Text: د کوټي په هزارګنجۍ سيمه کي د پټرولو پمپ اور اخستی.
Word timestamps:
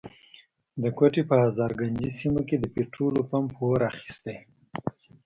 د 0.81 0.83
کوټي 0.97 1.21
په 1.29 1.35
هزارګنجۍ 1.43 2.11
سيمه 2.21 2.41
کي 2.47 2.55
د 2.59 2.65
پټرولو 2.73 3.19
پمپ 3.29 3.49
اور 3.59 3.79
اخستی. 3.91 4.37